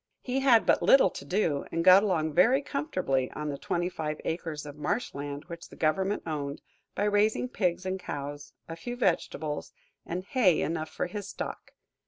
[0.23, 4.19] He had but little to do, and got along very comfortably on the twenty five
[4.25, 6.59] acres of marsh land which the government owned,
[6.95, 11.73] by raising pigs and cows, a few vegetables, and hay enough for his stock.